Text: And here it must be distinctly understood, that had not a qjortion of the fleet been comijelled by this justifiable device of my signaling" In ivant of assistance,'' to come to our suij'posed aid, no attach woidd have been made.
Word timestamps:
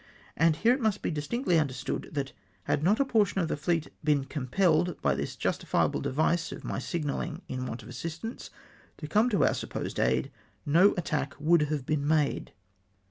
And 0.35 0.55
here 0.55 0.73
it 0.73 0.81
must 0.81 1.03
be 1.03 1.11
distinctly 1.11 1.59
understood, 1.59 2.09
that 2.13 2.31
had 2.63 2.81
not 2.81 2.99
a 2.99 3.05
qjortion 3.05 3.39
of 3.39 3.49
the 3.49 3.55
fleet 3.55 3.87
been 4.03 4.25
comijelled 4.25 4.99
by 4.99 5.13
this 5.13 5.35
justifiable 5.35 6.01
device 6.01 6.51
of 6.51 6.63
my 6.63 6.79
signaling" 6.79 7.43
In 7.47 7.59
ivant 7.67 7.83
of 7.83 7.89
assistance,'' 7.89 8.49
to 8.97 9.07
come 9.07 9.29
to 9.29 9.43
our 9.45 9.51
suij'posed 9.51 10.03
aid, 10.03 10.31
no 10.65 10.95
attach 10.97 11.33
woidd 11.39 11.67
have 11.67 11.85
been 11.85 12.07
made. 12.07 12.51